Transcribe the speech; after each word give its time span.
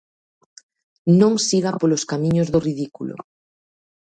Non 1.19 1.33
siga 1.47 1.79
polos 1.81 2.03
camiños 2.11 2.47
do 2.53 2.63
ridículo. 2.67 3.15